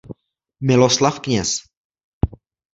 [0.59, 1.51] Miloslav Kněz.